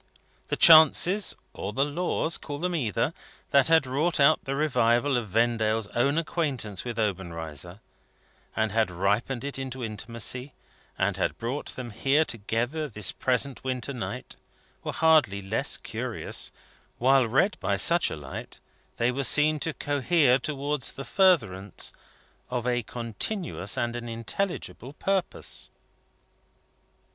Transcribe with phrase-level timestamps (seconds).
[0.47, 3.13] The chances, or the laws call them either
[3.51, 7.81] that had wrought out the revival of Vendale's own acquaintance with Obenreizer,
[8.55, 10.55] and had ripened it into intimacy,
[10.97, 14.37] and had brought them here together this present winter night,
[14.83, 16.51] were hardly less curious;
[16.97, 18.59] while read by such a light,
[18.97, 21.93] they were seen to cohere towards the furtherance
[22.49, 25.69] of a continuous and an intelligible purpose.